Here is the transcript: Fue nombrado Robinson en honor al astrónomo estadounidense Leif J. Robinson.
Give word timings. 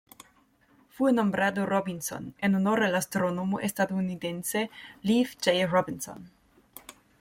Fue 0.89 1.13
nombrado 1.13 1.67
Robinson 1.67 2.33
en 2.39 2.55
honor 2.55 2.83
al 2.83 2.95
astrónomo 2.95 3.59
estadounidense 3.59 4.71
Leif 5.03 5.35
J. 5.35 5.67
Robinson. 5.67 6.31